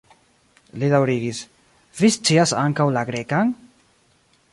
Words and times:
Li 0.83 0.87
daŭrigis: 0.93 1.41
"Vi 1.99 2.09
scias 2.15 2.53
ankaŭ 2.65 2.87
la 2.97 3.05
Grekan?" 3.11 3.53